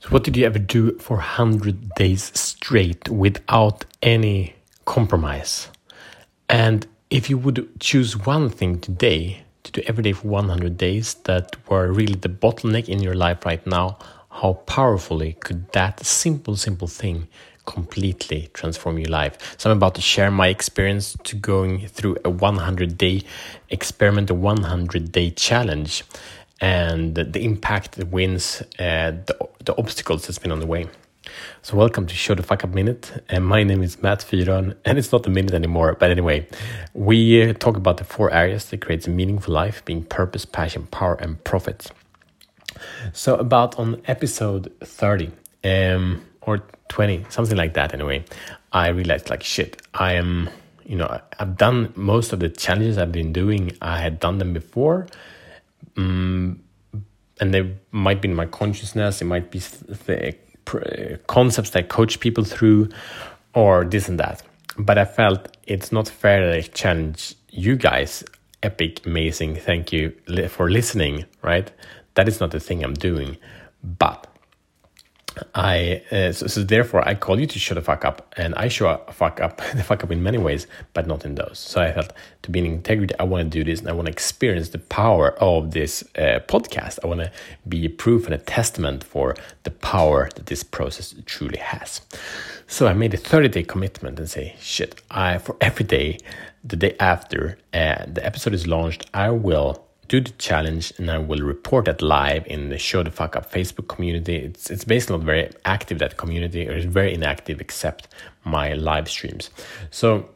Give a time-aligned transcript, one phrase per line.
[0.00, 5.68] So, what did you ever do for 100 days straight without any compromise?
[6.48, 11.14] And if you would choose one thing today to do every day for 100 days
[11.24, 13.98] that were really the bottleneck in your life right now,
[14.30, 17.26] how powerfully could that simple, simple thing
[17.66, 19.56] completely transform your life?
[19.58, 23.22] So, I'm about to share my experience to going through a 100 day
[23.68, 26.04] experiment, a 100 day challenge
[26.60, 30.88] and the impact, wins, uh, the, the obstacles that's been on the way.
[31.62, 33.22] So, welcome to Show the Fuck Up Minute.
[33.28, 35.96] And my name is Matt Fyron, and it's not a minute anymore.
[35.98, 36.48] But anyway,
[36.94, 40.86] we uh, talk about the four areas that creates a meaningful life being purpose, passion,
[40.86, 41.90] power, and profit.
[43.12, 45.30] So, about on episode 30
[45.64, 48.24] um, or 20, something like that, anyway,
[48.72, 50.48] I realized like shit, I am,
[50.86, 54.54] you know, I've done most of the challenges I've been doing, I had done them
[54.54, 55.06] before
[55.98, 56.62] um,
[57.40, 60.36] and they might be in my consciousness it might be the
[61.26, 62.88] concepts that I coach people through
[63.54, 64.42] or this and that.
[64.78, 68.24] But i felt it's not fair that i challenge you guys
[68.62, 70.12] epic amazing thank you
[70.48, 71.70] for listening right?
[72.14, 73.36] That is not the thing i'm doing.
[73.82, 74.27] But
[75.54, 78.68] I uh, so, so, therefore I call you to show the fuck up, and I
[78.68, 81.58] show a fuck up the fuck up in many ways, but not in those.
[81.58, 84.06] So I felt to be in integrity, I want to do this, and I want
[84.06, 86.98] to experience the power of this uh, podcast.
[87.02, 87.32] I want to
[87.68, 92.00] be a proof and a testament for the power that this process truly has.
[92.66, 96.18] So I made a 30 day commitment and say, shit, I for every day,
[96.62, 101.18] the day after uh, the episode is launched, I will do the challenge and I
[101.18, 104.36] will report that live in the Show the Fuck Up Facebook community.
[104.36, 108.08] It's it's basically not very active that community or it's very inactive except
[108.44, 109.50] my live streams.
[109.90, 110.28] So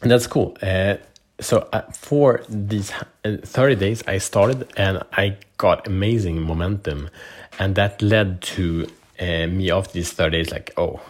[0.00, 0.56] that's cool.
[0.62, 0.96] Uh,
[1.40, 2.92] so uh, for these
[3.24, 7.10] uh, 30 days I started and I got amazing momentum
[7.58, 8.86] and that led to
[9.20, 11.00] uh, me after these 30 days like oh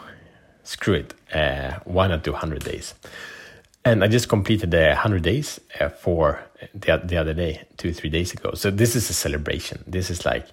[0.65, 2.95] screw it uh, why not do 100 days
[3.87, 6.43] and I just completed the 100 days uh, for
[6.75, 8.51] the, the other day, two, three days ago.
[8.55, 9.85] So this is a celebration.
[9.87, 10.45] This is like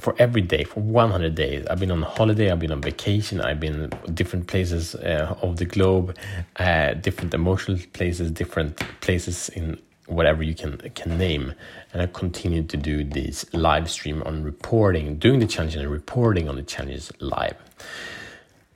[0.00, 1.66] for every day, for 100 days.
[1.66, 5.66] I've been on holiday, I've been on vacation, I've been different places uh, of the
[5.66, 6.16] globe,
[6.56, 11.52] uh, different emotional places, different places in whatever you can can name.
[11.92, 16.48] And I continue to do this live stream on reporting, doing the challenge and reporting
[16.48, 17.56] on the challenges live.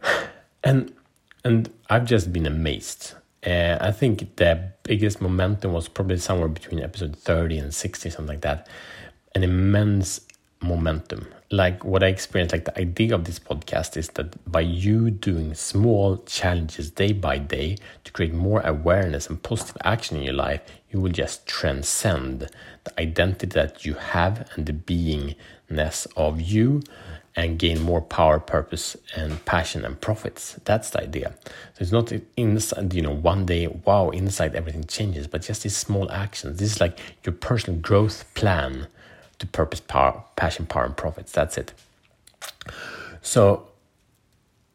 [0.63, 0.93] And
[1.43, 3.15] and I've just been amazed
[3.47, 8.27] uh, I think the biggest momentum was probably somewhere between episode 30 and 60, something
[8.27, 8.69] like that.
[9.35, 10.21] An immense
[10.63, 11.27] momentum.
[11.51, 15.55] Like what I experienced, like the idea of this podcast is that by you doing
[15.55, 20.61] small challenges day by day to create more awareness and positive action in your life,
[20.91, 22.51] you will just transcend
[22.85, 26.83] the identity that you have and the beingness of you
[27.37, 30.59] and gain more power, purpose, and passion and profits.
[30.65, 31.35] That's the idea.
[31.45, 35.77] So it's not inside, you know, one day, wow, inside everything changes, but just these
[35.77, 36.59] small actions.
[36.59, 38.89] This is like your personal growth plan
[39.39, 41.33] to purpose, power, passion, power, and profits.
[41.33, 41.73] That's it.
[43.23, 43.69] So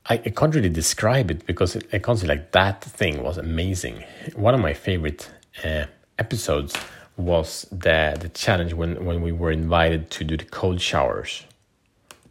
[0.08, 4.04] I, I can't really describe it because I can't say like that thing was amazing.
[4.36, 5.30] One of my favorite
[5.64, 5.86] uh,
[6.18, 6.76] episodes
[7.18, 11.44] was the the challenge when when we were invited to do the cold showers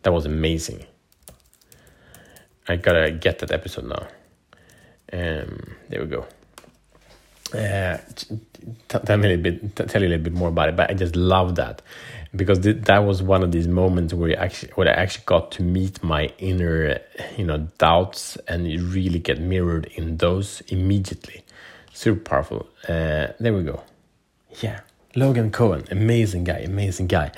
[0.04, 0.86] that was amazing.
[2.68, 4.06] I gotta get that episode now.
[5.12, 6.26] Um, there we go.
[7.52, 7.98] Uh,
[8.88, 10.76] tell me a little bit, tell you a little bit more about it.
[10.76, 11.82] But I just love that
[12.34, 15.52] because th- that was one of these moments where you actually, where I actually got
[15.52, 17.00] to meet my inner,
[17.36, 21.44] you know, doubts and you really get mirrored in those immediately.
[21.92, 22.68] Super powerful.
[22.88, 23.82] Uh, there we go.
[24.60, 24.80] Yeah.
[25.16, 27.30] Logan Cohen, amazing guy, amazing guy.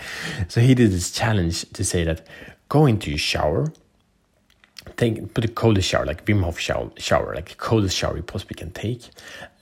[0.49, 2.27] So he did this challenge to say that
[2.69, 3.73] go into your shower,
[4.97, 8.23] take put a coldest shower, like Wim Hof shower, shower, like the coldest shower you
[8.23, 9.11] possibly can take.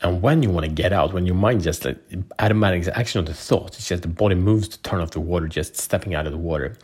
[0.03, 1.99] And when you want to get out, when your mind just like
[2.39, 5.49] automatic action of the thought, it's just the body moves to turn off the water,
[5.49, 6.77] just stepping out of the water.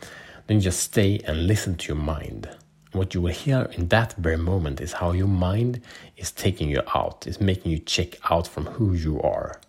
[0.47, 2.49] Then you just stay and listen to your mind.
[2.93, 5.81] What you will hear in that very moment is how your mind
[6.17, 9.61] is taking you out, is making you check out from who you are.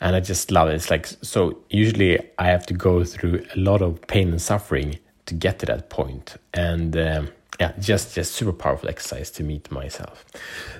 [0.00, 0.74] And I just love it.
[0.74, 1.58] It's like so.
[1.68, 5.66] Usually, I have to go through a lot of pain and suffering to get to
[5.66, 6.36] that point.
[6.54, 7.28] And um,
[7.60, 10.24] yeah just just super powerful exercise to meet myself.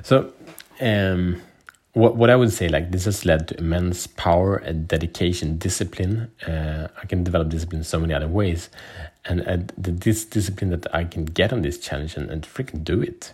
[0.02, 0.32] So
[0.80, 1.40] um,
[1.92, 6.30] what, what i would say like this has led to immense power and dedication discipline.
[6.46, 8.68] Uh, i can develop discipline in so many other ways.
[9.28, 12.84] And, and the, this discipline that i can get on this challenge and, and freaking
[12.84, 13.32] do it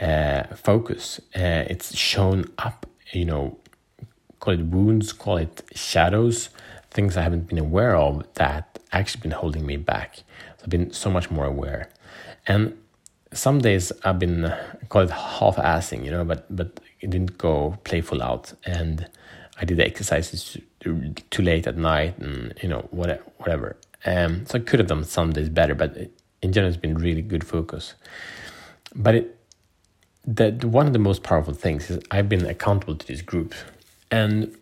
[0.00, 3.56] uh, focus uh, it's shown up you know
[4.40, 6.48] call it wounds call it shadows
[6.90, 10.24] things i haven't been aware of that actually been holding me back
[10.62, 11.90] I've been so much more aware.
[12.46, 12.76] And
[13.32, 14.52] some days I've been
[14.88, 19.06] call it half-assing, you know, but but it didn't go playful out, and
[19.60, 23.22] I did the exercises too late at night, and you know whatever.
[23.38, 23.76] whatever.
[24.04, 25.96] Um, so I could have done some days better, but
[26.40, 27.94] in general, it's been really good focus.
[28.94, 29.36] But it,
[30.24, 33.54] the, one of the most powerful things is I've been accountable to this group,
[34.10, 34.56] and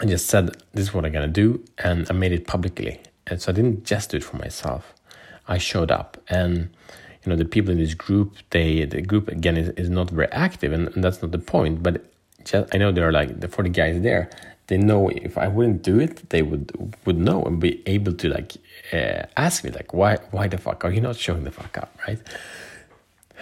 [0.00, 3.00] I just said this is what I'm gonna do, and I made it publicly.
[3.26, 4.94] And so I didn't just do it for myself.
[5.48, 6.70] I showed up, and
[7.22, 10.30] you know the people in this group, they the group again is, is not very
[10.32, 11.82] active, and, and that's not the point.
[11.82, 12.04] But
[12.44, 14.30] just, I know they're like the 40 guys there.
[14.68, 18.28] They know if I wouldn't do it, they would would know and be able to
[18.28, 18.52] like
[18.92, 21.96] uh, ask me like why why the fuck are you not showing the fuck up,
[22.06, 22.18] right?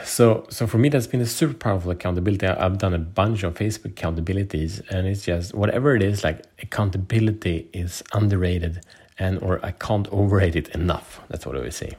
[0.03, 2.47] So, so for me, that's been a super powerful accountability.
[2.47, 6.25] I've done a bunch of Facebook accountabilities, and it's just whatever it is.
[6.25, 8.85] Like accountability is underrated,
[9.19, 11.21] and or I can't overrate it enough.
[11.29, 11.97] That's what I would say.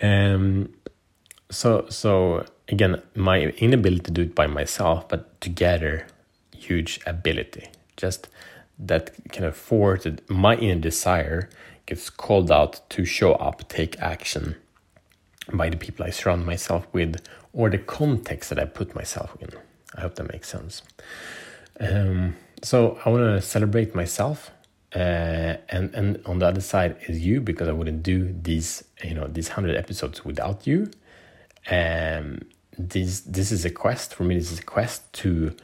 [0.00, 0.72] Um,
[1.50, 6.06] so so again, my inability to do it by myself, but together,
[6.56, 7.68] huge ability.
[7.96, 8.28] Just
[8.78, 11.48] that kind of forwarded my inner desire
[11.86, 14.56] gets called out to show up, take action
[15.52, 17.20] by the people I surround myself with
[17.52, 19.50] or the context that I put myself in.
[19.96, 20.82] I hope that makes sense.
[21.80, 24.50] Um, so I want to celebrate myself,
[24.94, 29.14] uh, and and on the other side is you because I wouldn't do these you
[29.14, 30.90] know these hundred episodes without you.
[31.70, 32.42] Um,
[32.78, 34.14] this this is a quest.
[34.14, 34.36] For me.
[34.36, 35.54] This is a quest to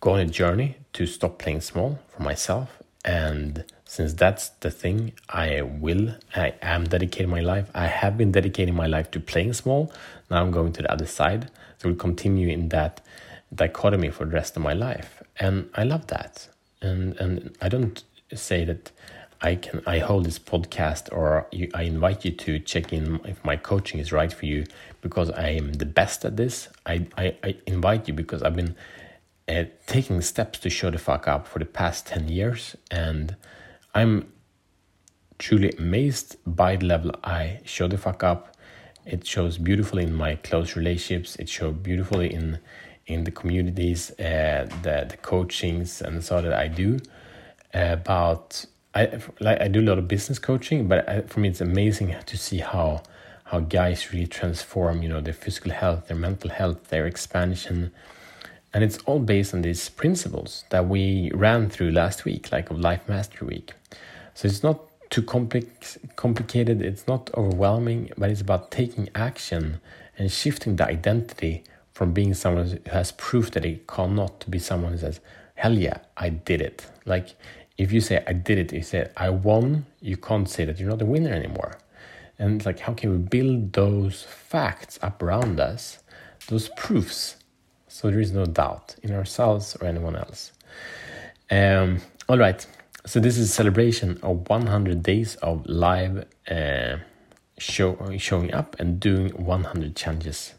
[0.00, 2.82] go on a journey to stop playing small for myself.
[3.06, 7.70] And since that's the thing i will i am dedicating my life.
[7.74, 9.92] I have been dedicating my life to playing small.
[10.30, 11.50] Now i'm going to the other side.
[11.78, 13.00] So we'll continue in that
[13.54, 15.22] dichotomy for the rest of my life.
[15.38, 16.48] And i love that.
[16.82, 18.90] And and i don't say that
[19.40, 23.44] i can i hold this podcast or you, i invite you to check in if
[23.44, 24.64] my coaching is right for you
[25.00, 26.68] because i am the best at this.
[26.86, 28.74] I i, I invite you because i've been
[29.46, 33.36] uh, taking steps to show the fuck up for the past 10 years and
[33.94, 34.32] i'm
[35.38, 38.56] truly amazed by the level i show the fuck up.
[39.06, 41.36] It shows beautifully in my close relationships.
[41.36, 42.58] It shows beautifully in
[43.06, 46.98] in the communities uh, the the coachings and so that i do
[47.74, 51.60] about i like i do a lot of business coaching but I, for me it's
[51.60, 53.02] amazing to see how
[53.44, 57.92] how guys really transform you know their physical health their mental health their expansion
[58.74, 62.80] and it's all based on these principles that we ran through last week, like of
[62.80, 63.72] Life Mastery Week.
[64.34, 64.80] So it's not
[65.10, 69.80] too complex, complicated, it's not overwhelming, but it's about taking action
[70.18, 71.62] and shifting the identity
[71.92, 75.20] from being someone who has proof that he cannot to be someone who says,
[75.54, 76.84] Hell yeah, I did it.
[77.06, 77.36] Like
[77.76, 80.90] if you say I did it, you say I won, you can't say that you're
[80.90, 81.78] not a winner anymore.
[82.38, 85.98] And it's like how can we build those facts up around us,
[86.48, 87.36] those proofs
[87.94, 90.50] so there is no doubt in ourselves or anyone else.
[91.48, 92.66] Um, all right,
[93.06, 96.96] so this is a celebration of 100 days of live uh,
[97.56, 100.54] show showing up and doing 100 challenges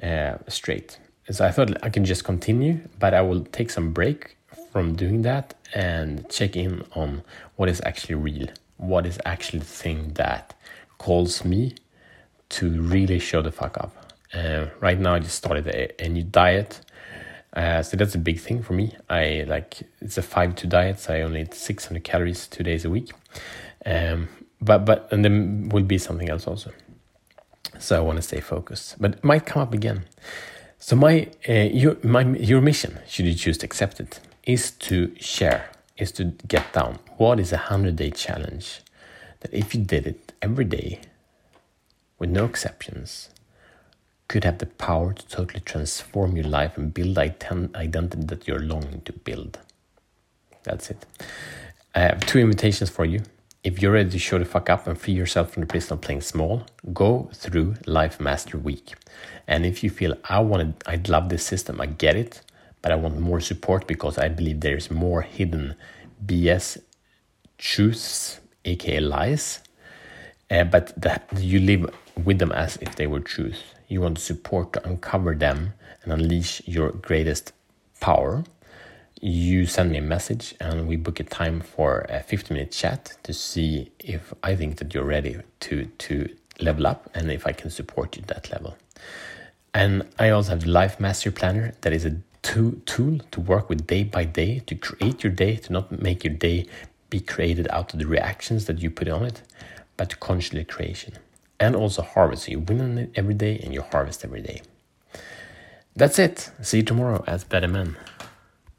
[0.00, 1.00] uh, straight.
[1.28, 4.36] So I thought I can just continue, but I will take some break
[4.70, 7.22] from doing that and check in on
[7.56, 10.54] what is actually real, what is actually the thing that
[10.98, 11.74] calls me
[12.50, 13.94] to really show the fuck up.
[14.34, 16.80] Uh, right now, I just started a, a new diet.
[17.54, 18.96] Uh, so that's a big thing for me.
[19.10, 22.64] I like it's a five two diet, so I only eat six hundred calories two
[22.64, 23.12] days a week.
[23.84, 24.28] Um,
[24.60, 26.72] but but and then will be something else also.
[27.78, 30.04] So I want to stay focused, but it might come up again.
[30.78, 35.14] So my uh, your my your mission, should you choose to accept it, is to
[35.18, 36.98] share, is to get down.
[37.16, 38.80] What is a hundred day challenge?
[39.40, 41.00] That if you did it every day,
[42.18, 43.30] with no exceptions,
[44.28, 47.34] could have the power to totally transform your life and build the
[47.74, 49.58] identity that you're longing to build.
[50.62, 51.04] That's it.
[51.94, 53.22] I have two invitations for you.
[53.64, 56.00] If you're ready to show the fuck up and free yourself from the prison of
[56.00, 58.94] playing small, go through Life Master Week.
[59.46, 62.40] And if you feel I want wanted, I'd love this system, I get it,
[62.82, 65.76] but I want more support because I believe there's more hidden
[66.26, 66.78] BS
[67.58, 69.60] truths, aka lies,
[70.50, 73.62] uh, but that you live with them as if they were truth.
[73.88, 77.52] You want support to uncover them and unleash your greatest
[78.00, 78.44] power,
[79.20, 83.16] you send me a message and we book a time for a 50 minute chat
[83.22, 86.28] to see if I think that you're ready to, to
[86.60, 88.76] level up and if I can support you that level.
[89.72, 93.68] And I also have the Life Mastery Planner that is a to, tool to work
[93.68, 96.66] with day by day, to create your day, to not make your day
[97.10, 99.42] be created out of the reactions that you put on it,
[99.96, 101.14] but to consciously creation.
[101.60, 102.44] And also harvest.
[102.44, 104.62] So you win on it every day and you harvest every day.
[105.94, 106.50] That's it.
[106.62, 107.96] See you tomorrow at Better Men.